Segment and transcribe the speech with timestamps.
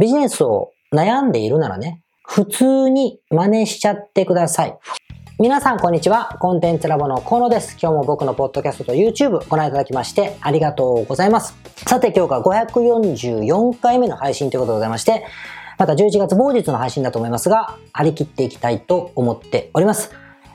[0.00, 4.78] ビジネスを悩んでいるならね、普通に真似しちゃってください。
[5.38, 6.38] 皆さんこんにちは。
[6.40, 7.76] コンテンツラボの河野です。
[7.78, 11.54] 今日も僕のポッドキャストと YouTube ご覧いただきましてありがとうございます。
[11.86, 15.26] さて今日が544回目の配信ということでございまして、
[15.76, 20.10] また11月某日の配信だと思いますが、張り切っていきたいと思っております。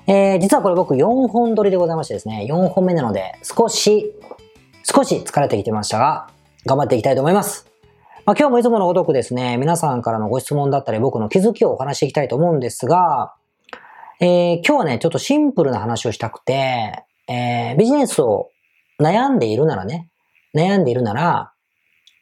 [0.07, 4.15] えー、実はこれ僕4本撮りでございましてですね、4本目なので少し、
[4.83, 6.31] 少し疲れてきてましたが、
[6.65, 7.76] 頑張っていきたいと思います。
[8.27, 13.33] まあ、今日もいつものごとくですね、皆さんからのご質問だったり僕の気づきをお話していきたいと思うんですが、
[14.19, 18.49] えー、今日はね、ちょっとシンプルな話をしたくて、えー、ビジネスを
[18.99, 20.09] 悩んでいるならね、
[20.53, 21.53] 悩んでいるなら、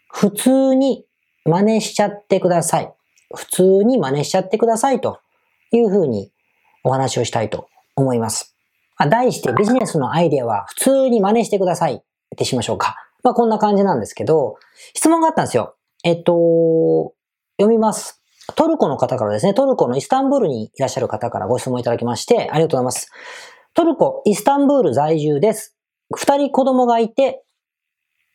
[0.07, 1.07] 普通に
[1.43, 2.93] 真似しちゃってください。
[3.33, 5.21] 普通に真似しちゃってくださいと
[5.71, 6.31] いうふうに
[6.83, 8.55] お話をしたいと思います。
[8.99, 11.99] まあ、題してビジネスのアイデアは普通に真似してくださいっ
[12.37, 12.95] てしましょうか。
[13.23, 14.57] まあこんな感じなんですけど、
[14.93, 15.75] 質問があったんですよ。
[16.05, 17.15] えっと、
[17.57, 18.21] 読みます。
[18.55, 23.09] トルコの方からですね、トルコのイスタンブールにいらっしゃる方からご質問いただきまして、ありがとうございます。
[23.73, 25.75] トルコ、イスタンブール在住です。
[26.15, 27.43] 二人子供がいて、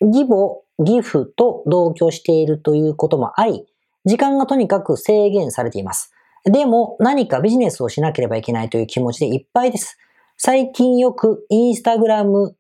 [0.01, 3.65] 義母、義父と同居しているということもあり、
[4.05, 6.13] 時間がとにかく制限されています。
[6.43, 9.97] でも何かビジネスをしなければいけないという気持ちでいっぱいです。
[10.37, 12.57] 最近よくインスタグラム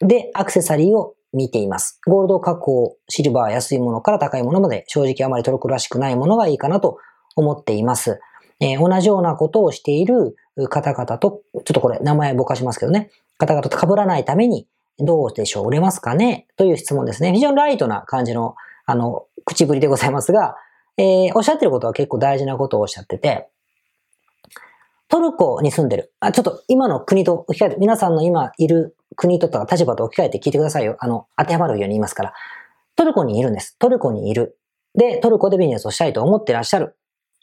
[0.00, 2.00] でアクセサリーを見ています。
[2.06, 6.98] ゴールド加工、シルバー安いものから高いものまで正直あまりトルコらしくないものがいいかなと
[7.36, 8.18] 思っています。
[8.58, 10.34] えー、同じようなことをしている
[10.70, 14.66] 方々と、ちょっとこれ名前ぼかしますけどね、方々と被らないために
[14.98, 16.46] どうでしょう売れますかね？
[16.56, 17.32] という質問ですね。
[17.34, 18.54] 非常にライトな感じの、
[18.86, 20.56] あの、口ぶりでございますが、
[20.96, 23.48] えー、おっしゃってることは結構大事なことをおっしゃってて、
[25.08, 26.12] トルコに住んでる。
[26.18, 27.46] あ、ちょっと今の国と、
[27.78, 30.96] 皆さんの今いる国とか立場と置き換えて聞いてくださいよ。
[31.00, 32.34] あの、当てはまるように言いますから。
[32.96, 33.78] トルコにいるんです。
[33.78, 34.58] トルコにいる。
[34.94, 36.96] で、トルコでビジネスをしたいと思ってらっしゃる。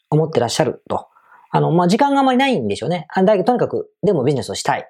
[0.09, 1.07] 思ってらっしゃると。
[1.51, 3.05] あの、まあ、時間があまりないんでしょうね。
[3.09, 4.89] あだけど、とにかく、でもビジネスをしたい。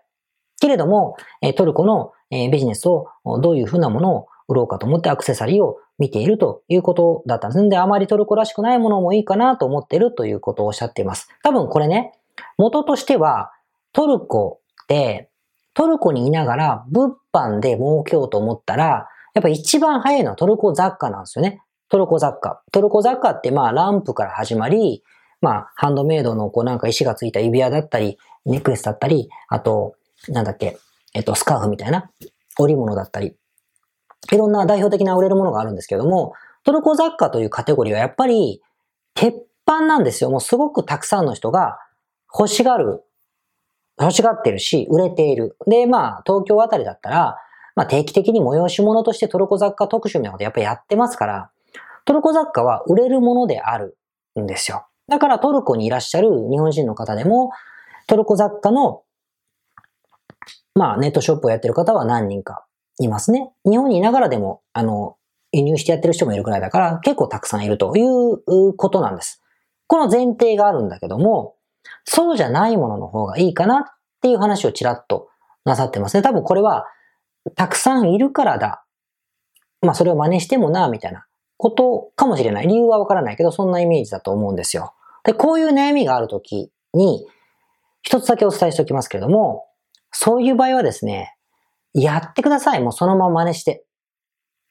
[0.59, 3.09] けれども、えトルコの、えビジネスを
[3.41, 7.61] どういうふうなものを売ろうかと思ってアクセサリーを見ているということだったんです。
[7.61, 11.27] んで、あまりトルコらしくないものもいいかなと思っているということをおっしゃっています。
[11.43, 12.13] 多分これね、
[12.57, 13.51] 元としては、
[13.91, 15.29] トルコって、
[15.73, 21.61] トルコにいながら物販で儲けようと思ったら、やっぱ一番早いのはトルコ雑貨なんですよね。
[21.89, 22.61] トルコ雑貨。
[22.71, 25.03] トルコ雑貨ってまあランプから始まり、
[25.41, 29.95] まあハンドメイドのこうなんか石がついた指輪だったり、ネックレスだったり、あと、
[30.29, 30.77] なんだっけ、
[31.13, 32.09] えっと、スカーフみたいな
[32.57, 33.35] 織物だったり、
[34.31, 36.33] いろんな代表的な売れるものがあるんですけども、
[36.63, 38.61] トルコ雑貨というカテゴリーはやっぱり
[39.15, 39.35] 鉄
[39.65, 40.29] 板なんですよ。
[40.29, 41.77] もうすごくたくさんの人が
[42.33, 43.02] 欲しがる、
[43.99, 45.57] 欲しがってるし、売れている。
[45.67, 47.37] で、まあ、東京あたりだったら、
[47.75, 51.51] まあ定期的に催し物としてトルコ雑貨特集みたいなことやっぱやってますから、
[52.05, 53.97] トルコ雑貨は売れるものである
[54.39, 54.85] んですよ。
[55.07, 57.51] だからトルコにいらっしゃる日本人の方でも、
[58.07, 59.03] トルコ雑貨の、
[60.75, 62.65] まあネットショップをやってる方は何人か
[62.99, 63.51] いますね。
[63.65, 65.17] 日本にいながらでも、あの、
[65.51, 69.41] 輸入してやってる人もいるくらいだから、結構たくさんいるということなんです。
[69.87, 71.55] この前提があるんだけども、
[72.05, 73.83] そうじゃないものの方がいいかなっ
[74.21, 75.29] ていう話をちらっと
[75.65, 76.23] なさってますね。
[76.23, 76.85] 多分これは、
[77.55, 78.85] たくさんいるからだ。
[79.81, 81.25] まあそれを真似してもな、みたいな
[81.57, 82.67] ことかもしれない。
[82.67, 84.93] 理由はわからないけど、そんなイメージだと思うんですよ。
[85.23, 87.25] で、こういう悩みがあるときに、
[88.01, 89.65] 一つだけお伝えしておきますけれども、
[90.11, 91.35] そういう場合はですね、
[91.93, 92.81] やってください。
[92.81, 93.85] もうそのまま真似して。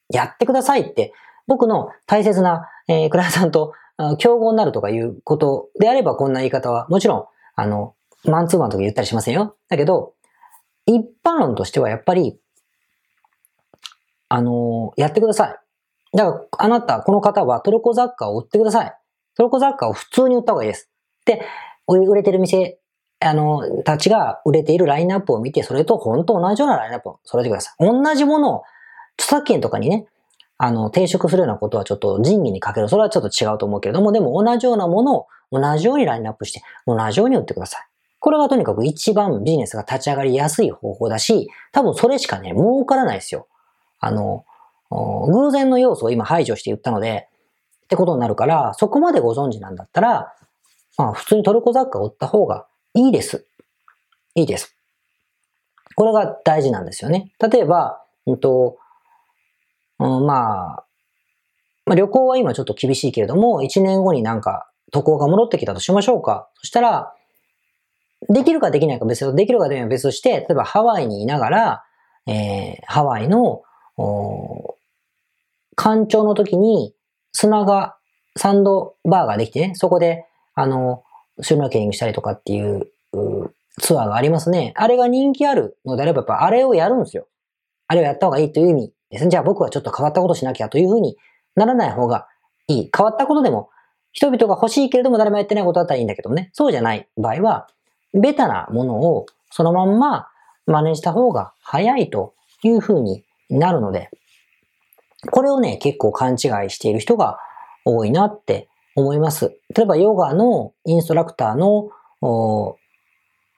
[0.09, 1.13] やってくださいって、
[1.47, 3.73] 僕の大切な、えー、クライアントさんと
[4.17, 7.95] 競合になるとかいうことであればこんな言い方は、もちろん、あの、
[8.25, 9.55] マンツーマンとか言ったりしませんよ。
[9.69, 10.13] だけど、
[10.85, 12.37] 一般論としてはやっぱり、
[14.29, 16.17] あの、やってください。
[16.17, 18.93] だから、あなた、この方はトルコ雑貨を売ってください。
[19.35, 20.89] トルコ雑貨を普通に売った方がいいです。
[21.25, 21.41] で、
[21.87, 22.79] 売れてる店、
[23.19, 27.85] あの、たちが売れているラインナップを見て、それと本当同じようなラインナップを揃えてください。
[27.85, 28.63] 同じものを、
[29.17, 30.07] 著作権とかにね、
[30.63, 32.87] あの、抵触するようなことはちょっと仁義にかける。
[32.87, 37.81] それはちょっと違うと思うけれども、でも同じようなものを同じようにラインナップして、同じように売ってください。
[38.19, 43.47] これがとにかく一番ビジネスが立ち上がりやすい方法だし、多分それしかね、儲からないですよ。
[43.99, 44.45] あの、
[44.89, 47.27] 偶然の要素を今排除して言ったので、
[47.83, 50.33] ってことになるから、そこまでご存知なんだったら、
[50.97, 53.45] まあ普通にトルコ雑貨を売った方がいいです。
[54.35, 54.77] いいです。
[55.95, 57.33] これが大事なんですよね。
[57.51, 58.77] 例えば、うんと、
[59.99, 60.85] うん、まあ、
[61.85, 66.49] まあ、旅行は今ちょっと厳しいけれども、1年後になんか渡航が戻ってきたとしましょうか。
[66.55, 67.13] そしたら、
[68.29, 71.83] できるかできないか別と、できるかできないか別として、例えばハワイにいながら、
[72.25, 73.63] えー、ハワイの、
[75.75, 76.95] 干潮の時に
[77.33, 77.97] 砂が
[78.37, 80.25] サンドバーができてね、そこで、
[80.55, 81.03] あの、
[81.41, 82.87] シュノーケリングしたりとかっていう
[83.79, 84.73] ツアーがありますね。
[84.75, 87.27] あれが人気あるのであれば、やっぱあれをやるんですよ。
[87.87, 88.93] あれをやった方がいいという意味。
[89.17, 91.17] じゃあ僕はちょっと変わったことしなきゃというふうに
[91.55, 92.27] ならない方が
[92.67, 92.91] いい。
[92.95, 93.69] 変わったことでも、
[94.11, 96.49] 人々が欲しいけれども誰もやってないことだったらいいんだけどもね。
[96.53, 97.67] そうじゃない場合は、
[98.13, 100.27] ベタなものをそのまんま
[100.65, 102.33] 真似した方が早いと
[102.63, 104.09] いうふうになるので、
[105.31, 106.39] これをね、結構勘違い
[106.69, 107.37] している人が
[107.85, 109.57] 多いなって思います。
[109.75, 111.89] 例えばヨガのインストラクターの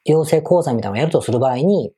[0.05, 1.91] 養成講座みたいなのをやるとする場合に、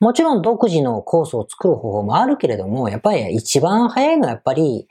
[0.00, 4.88] もちろん独自のコースを作る方法もあるけれども、やっぱり一番早いのはやっぱり、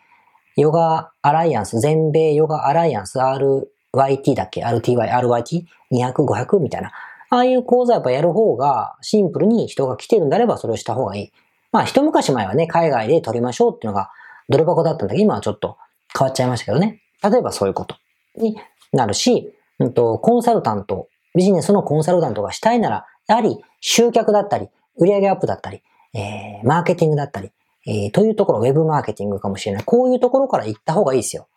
[0.58, 6.92] ヨガアライアンス、全米ヨガアライアンス RYT だっけ ?RTY、RYT200、500みたいな。
[7.30, 11.32] ああいう講座やっぱやる方がシンプルに人が来てるんであればそれをした方がいい。
[11.72, 14.12] まあ一昔前はね、海外で取りましょうっていうのが
[14.50, 15.78] ドル箱だったんだけど、今はちょっと
[16.18, 17.02] 変わっちゃいましたけどね。
[17.24, 17.96] 例えばそういうこと
[18.38, 18.58] に
[18.94, 19.54] なるし、
[19.96, 25.82] コンサルタント、ビジネスのコンサルタントがしたいなら、やはり集客だったり、売上アップだったり、
[26.14, 27.52] えー、マーケティングだったり、
[27.86, 29.84] えー、というところ、ウェブマーケティングかもしれない。
[29.84, 31.48] こういうところから行った方がいいですよ。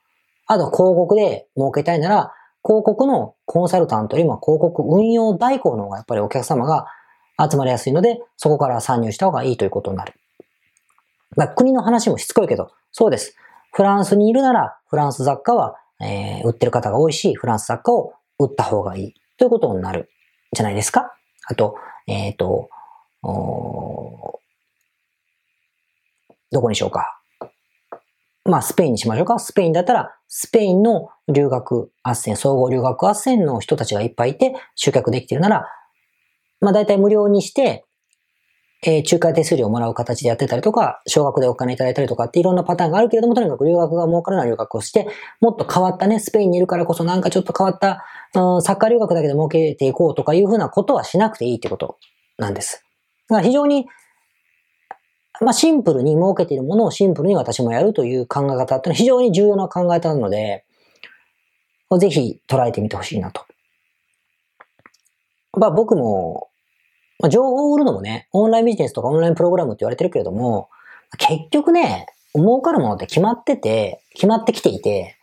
[0.47, 2.33] あと、広告で儲けたいなら、
[2.63, 6.87] 広告のコンサルタントよりも広告運用代行の方がやっぱりお客様が
[7.41, 10.15] 集まりやすいので、そこから参入した方がいいということになる。
[11.37, 13.35] まあ、国の話もしつこいけど、そうです。
[13.73, 20.11] フランスにいるなら、フランス雑貨は、えー、売ってる方が多いし、フランス雑貨を売った方がいいということになる
[20.53, 21.13] じゃないですか。
[21.47, 21.77] あと、
[22.07, 22.69] えっ、ー、と、
[23.22, 24.40] ど
[26.61, 27.20] こにしようか。
[28.44, 29.38] まあ、スペインにしましょうか。
[29.38, 35.67] スペインだったら、スペインの留学斡旋、総合留学斡旋の人たちがいっぱいいて、集客できてるなら、
[36.61, 37.84] まあ、大体無料にして、
[38.82, 45.06] えー、仲介手数料をもらう形でやってたりとか、少額でお金いただいたりとかっていろんなパターンがあるけれども、とにかく留学が儲かるような留学をして、
[45.40, 51.99] もっと変わったね、スペインにいるからこそなんかちょっと変わった、うん、サッカー留学だけで儲けていこうとかいうふうなことはしなくていいってこと
[52.38, 52.87] なんです。
[53.31, 53.87] だから非常に、
[55.41, 60.65] まあ、シンプルに儲けているものをシンプルに私もやるという考え方っていうのは非常に重要な考え方なので、
[61.99, 63.44] ぜひ捉えてみてほしいなと。
[65.59, 66.50] まあ僕も
[67.21, 70.71] まあ、情報を売るのもね、オンラインビジネスとかオンラインプログラムって言われてるけれども、
[71.19, 75.17] 結局ね、儲かるものって決まってて、決まってきていて、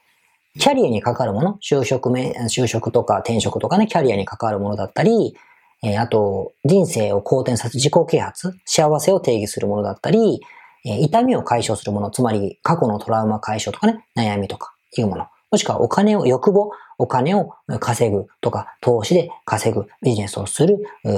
[0.59, 5.36] キャリアに関わるもの、就職め、就職とか転職とかね、キャリアに関わるものだったり、
[5.83, 10.41] えー、あと、人生を好転させ、自己啓発、幸せを定義するものだったり、
[10.85, 15.27] えー、痛みを解消するもの、つまり過去のトラウマ解消とかね、悩みとかいうもの。
[15.51, 20.77] もしくはお金を、欲望、お金を稼ぐとか、投資で稼ぐ、ビジネスをする、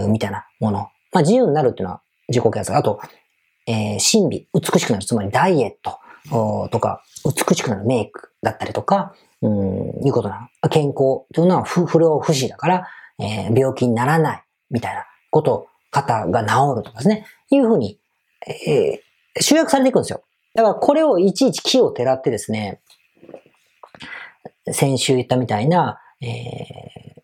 [0.10, 0.90] みたいなもの。
[1.12, 2.76] まあ自由になるっていうのは自己啓発。
[2.76, 3.00] あと、
[3.66, 6.00] えー、神秘、美しくなる、つまりダイエット
[6.70, 10.70] とか、美しくなるメイクだったりとか、うん、いうことなの。
[10.70, 10.96] 健康
[11.34, 12.88] というのは不不良不死だから、
[13.20, 17.26] えー、病気にならない、みたいなこと、肩が治るとかですね。
[17.50, 18.00] いうふうに、
[18.48, 20.24] えー、集約されていくんですよ。
[20.56, 22.82] だからこれをいちいち木をてらってですね、
[24.72, 27.22] 先週言ったみたいな、えー、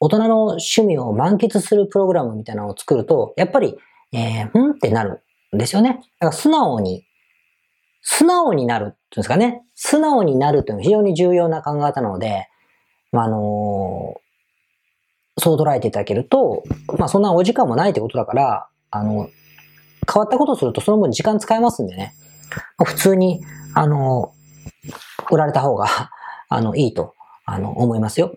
[0.00, 3.76] 大人の趣味を満喫するプログラムみたいなのを作ると、やっぱり、
[4.12, 5.22] えー、んってなる
[5.54, 5.90] んですよね。
[5.90, 7.04] だから素直に、
[8.02, 9.62] 素直になるっていうんですかね。
[9.74, 12.48] 素直になるというのは非常に重要な考え方なので、
[13.12, 14.14] まあ、あの、
[15.38, 16.62] そう捉えていただけると、
[16.98, 19.28] まあそんなお時間もないってことだから、あの、
[20.12, 22.14] 変わったことをするとその分時間使えますんでね。
[22.84, 24.32] 普通に、あの、
[25.30, 25.86] 売られた方が
[26.48, 27.14] あの、いいと、
[27.46, 28.36] あの、思いますよ。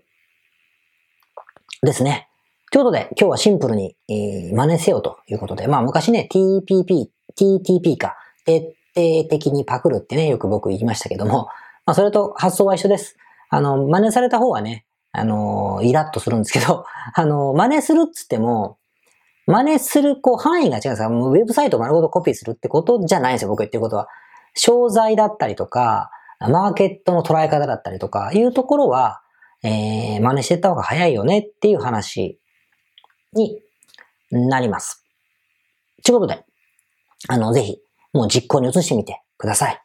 [1.84, 2.30] ですね。
[2.72, 11.48] ということで、今日はシンプルに、えー、真似せよということで、まあ昔ね、TPP、TTP か、徹底的にパクるってね、よく僕言いましたけども、
[11.86, 13.16] まあそれと発想は一緒です。
[13.50, 14.87] あの、真似された方はね、
[15.17, 18.77] あの、イラッとするんですけど、 あの、真似するっつっても、
[19.47, 24.07] 真似する、こう、範囲が違うんですかウェブサイト丸ごとコピーするってことじゃないんですよ、僕言ってることは。
[24.53, 29.21] 商材だったりとか、マーケットの捉え方だったりとかいうところは、
[29.63, 32.39] えー、真似してった方が早いよねっていう話
[33.33, 33.59] に
[34.31, 35.03] なります。
[36.03, 36.45] ということで、
[37.27, 37.77] あの、ぜひ、
[38.13, 39.81] もう実行に移してみてください。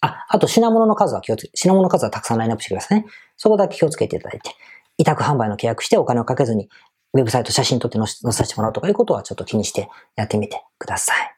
[0.00, 3.06] あ、あと品物の数は気をつけ、品物の数はたくさんラインナップしてくださいね。
[3.38, 4.50] そこだけ気をつけていただいて、
[4.98, 6.68] 委託販売の契約してお金をかけずに、
[7.14, 11.34] ウェブサイト写真撮って載せさせてもらうとかいうことはちょっと気にしてやってみてください。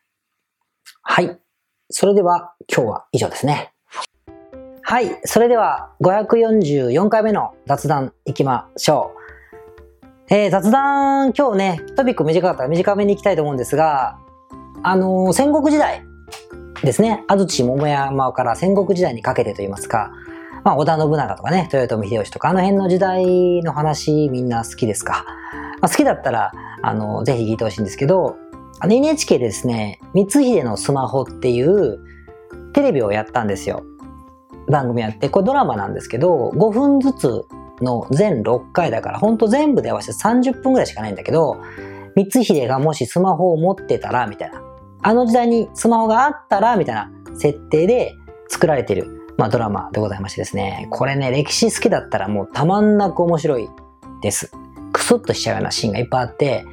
[1.03, 1.39] はい。
[1.91, 3.73] それでは今日は以上ですね。
[4.83, 5.21] はい。
[5.25, 10.07] それでは、544回目の雑談行きましょう。
[10.35, 14.19] えー、雑談、今日ね、トピック短かったら短めに行きたいと思うんですが、
[14.83, 16.03] あのー、戦国時代
[16.83, 17.25] ですね。
[17.29, 20.11] 安土桃山から戦国時代にかけてといいますか、
[20.65, 25.25] まあ、織田信長とかね、豊臣秀吉とか、あの辺の時代の話みんな好きですか？
[25.81, 26.53] まあ、好きだったら、
[26.83, 28.37] あの、ぜひ聞いてほしいんですけど、
[28.83, 31.99] NHK でですね、光秀のスマホっていう
[32.73, 33.83] テレビをやったんですよ。
[34.69, 37.45] 番組やって、これドラマなんですけど、5分ずつ
[37.81, 41.57] の全6回だから、ほんと全部で合わせて30分ぐらいしかないんだけど、
[42.17, 44.63] 光秀がもしスマホを持ってたら、みたいな。
[45.03, 48.15] あの時代にスマホがあったら、みたいな設定で
[48.49, 50.87] 作られてる、まあ、ドラマでございましてですね。
[50.91, 53.71] これね、歴史好きだったらもうたまんなく面白い
[54.21, 54.53] です。
[54.93, 56.67] クスッとしちゃうようなシーンがいっぱいあって、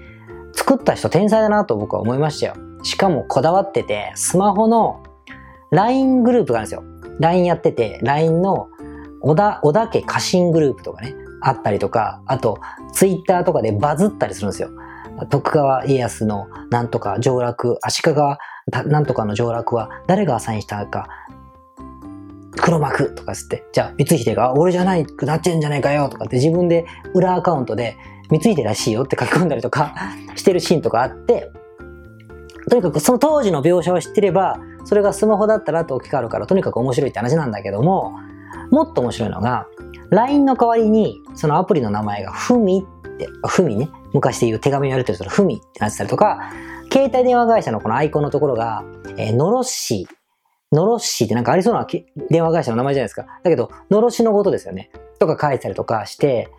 [0.51, 2.55] 作った人天才だなと僕は思いましたよ。
[2.83, 5.01] しかもこだわってて、スマホの
[5.71, 6.83] LINE グループがあるんですよ。
[7.21, 8.67] LINE やってて、LINE の
[9.21, 12.59] 小田、小田家家臣グループとかね、あったりとか、あと、
[12.91, 14.71] Twitter とかでバズったりするんですよ。
[15.29, 18.13] 徳川家康のなんとか上洛、足利
[18.87, 21.07] なんとかの上洛は誰がアサインしたか、
[22.57, 27.97] 黒幕とかつって、じゃあ光秀が俺じゃないくなっちゃうんじゃないかよとかって自分で裏アカウントで
[28.31, 29.95] 光秀らしいよって書き込んだりとか
[30.35, 31.51] してるシーンとかあって、
[32.69, 38.13] とにかくその当時の描写を知ってれば、それがスマホだったらと置き換わるからとにかく面白いって話なんだけども、
[38.71, 39.67] もっと面白いのが、
[40.09, 46.51] LINE の代わりにそのアプリの名前がふみって、ふみね、昔で言う手紙をやるとするふみってなってたりとか、
[46.91, 48.83] 携帯電話会社のこのアイコンのところが、
[49.17, 50.07] えー、のろし、
[50.71, 51.87] のろしってなんかありそうな
[52.29, 53.25] 電話会社の名前じゃないですか。
[53.43, 54.91] だけど、のろしのことですよね。
[55.19, 56.49] とか書いてたりとかして、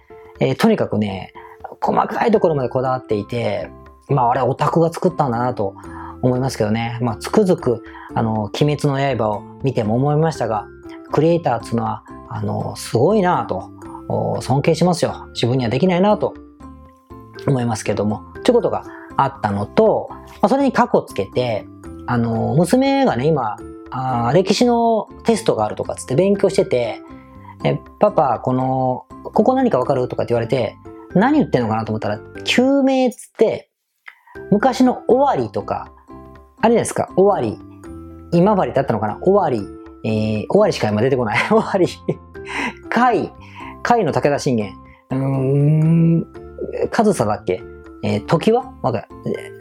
[0.40, 1.32] えー、とにかくね、
[1.80, 3.70] 細かいところまでこだわっていて、
[4.08, 5.74] まああれオタクが作ったんだなと
[6.22, 6.98] 思いますけどね。
[7.02, 7.82] まあつくづく、
[8.14, 10.66] あの、鬼滅の刃を見ても思いましたが、
[11.12, 13.70] クリエイターっていうのは、あの、すごいなと、
[14.40, 15.26] 尊敬しますよ。
[15.34, 16.34] 自分にはできないなと
[17.46, 18.84] 思いますけども、ということが
[19.16, 21.66] あったのと、まあ、それに過去つけて、
[22.06, 23.56] あの、娘がね、今、
[23.90, 27.00] あ歴史のテストがあるとかつって勉強してて、
[27.64, 30.76] え、パパ、この、ここ何かわかるとかって言われて、
[31.14, 33.70] 何言ってんのかなと思ったら、救命つって、
[34.50, 35.90] 昔の終わりとか、
[36.60, 37.58] あれですか、終わり、
[38.32, 39.18] 今治だったのかな。
[39.22, 39.66] 終わり、
[40.04, 41.38] えー、終わりしか今出てこない。
[41.48, 41.86] 終わり、
[42.88, 43.32] 貝、
[43.82, 44.74] 貝の武田信玄、
[45.10, 46.26] うーん、
[46.90, 47.62] 上総だっけ？
[48.04, 49.08] えー、時はわか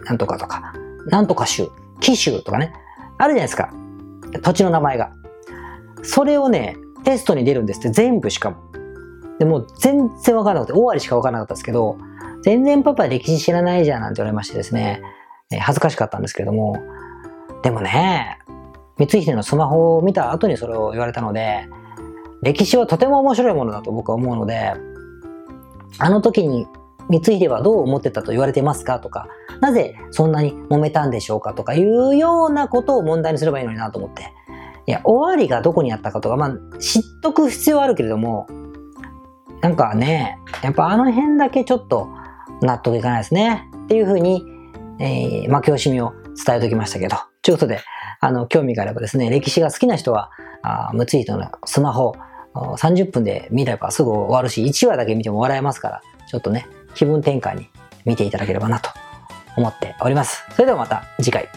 [0.06, 0.74] なんとかとか、
[1.08, 1.70] なんとか州、
[2.00, 2.74] 紀州とかね、
[3.18, 3.72] あるじゃないですか。
[4.42, 5.12] 土地の名前が。
[6.04, 8.58] それをね、テストに出るんですって、全部しかも。
[9.40, 11.98] でも全然わからなくて、終わりしかわからなかったですけど、
[12.44, 15.02] 全然パパ歴史知らないじゃんなんて言われましてですね、
[15.60, 16.78] 恥ずかしかったんですけれども、
[17.64, 18.40] でもね、
[18.98, 21.68] 光秀のスマホを見た後にそれを言われたので、
[22.42, 24.74] 歴史はとても面白いものだと僕は思うので、
[26.00, 26.68] あの時に
[27.10, 29.28] 光秀はどう思ってたと言われてますかとか、
[29.62, 34.34] なぜそんなに揉めたんでしょうかとかいうようなことを問題にすればいいのになと思って。
[34.86, 38.48] いや、終わりがどこにあったかとか、まあ、知っとく必要はあるけれども、
[39.62, 42.08] なんかね、やっぱあの辺だけちょっと
[42.62, 43.70] 納得いかないですね。
[43.86, 44.44] っていうふうに、
[45.00, 46.14] えー、負け惜しみを
[46.46, 47.18] 伝えときましたけど。
[47.42, 47.82] ということで、
[48.22, 50.32] あの、興味があればですね、歴史が好きな人は、
[50.64, 52.14] あムツイートのスマホ、
[52.56, 57.70] 30分で見ればすぐ終わるし、1話だけ見ても笑えますから、ちょっとね、気分転換に
[58.06, 58.90] 見ていただければなと
[59.58, 60.46] 思っております。
[60.54, 61.50] それではまた次回。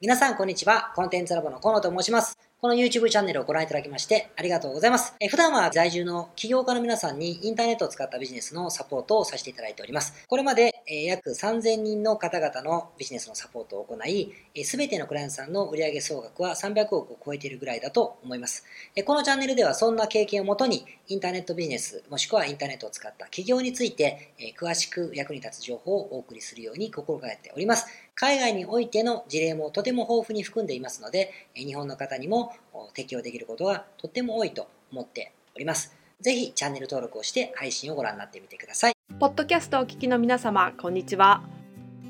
[0.00, 0.92] 皆さんこんにちは。
[0.94, 2.38] コンテンツラボの河野と申します。
[2.64, 5.14] この YouTube チャンネルをご覧いただきましてありがとうございます。
[5.20, 10.24] え普段は在住の起業家の皆さんにインターネットを使ったビジネスのサポートをさせていただいております。
[10.26, 14.32] これまでえ約3000人の方々のビジネスのサポートを行い、
[14.64, 18.64] すべてのクライアントさんの売上総額は300億を超えているぐらいだと思います。
[18.96, 27.86] えこのチャンネルではそんな経験をもとに、インターネットビジネス、もしくはインターネットを使った企業について、え詳しく役に立つ情報をお送りするように心がけております。
[28.14, 32.54] 海外においての事例もとても豊富に含んでいますので、日本の方にも
[32.94, 35.94] 適用できることがとても多いと思っております。
[36.20, 38.94] ぜひチャンネル登録をして配信をご覧になってみてください。
[39.20, 41.42] ポッドキャストをお聞きの皆様、こんにちは。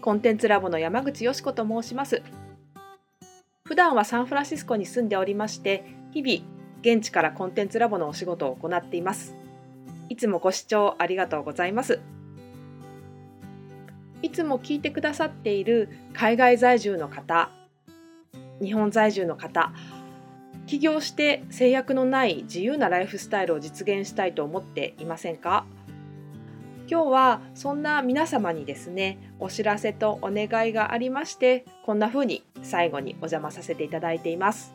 [0.02, 2.22] コンテンツラボの山口よし子と申します。
[3.64, 9.34] 普段はサンフランシスコに住んでおりまして、日々現地からコンテンツラボのお仕事を行っています。
[10.10, 11.98] いつもご視聴ありがとうございます。
[14.20, 17.50] いつも聞いてくださっている海外在住の方、
[18.60, 19.72] 日本在住の方、
[20.66, 25.64] 起業して制約のない自由なライフスタイルを実現したいと思っていませんか？
[26.86, 34.74] 今日はそんな皆様にですねお知らせとお願いがありましてこんな風に最後にお邪魔させていただいています